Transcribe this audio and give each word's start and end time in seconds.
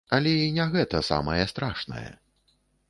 Але 0.17 0.31
і 0.45 0.47
не 0.55 0.65
гэта 0.75 1.03
самае 1.11 1.39
страшнае! 1.53 2.09